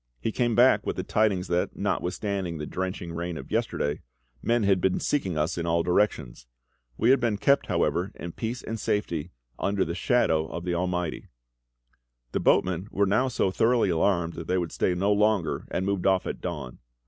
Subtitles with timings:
[0.19, 4.01] He came back with the tidings that, notwithstanding the drenching rain of yesterday,
[4.41, 6.47] men had been seeking us in all directions.
[6.97, 9.29] We had been kept, however, in peace and safety
[9.59, 11.27] "under the shadow of the Almighty."
[12.31, 16.07] The boatmen were now so thoroughly alarmed that they would stay no longer, and moved
[16.07, 16.79] off at dawn.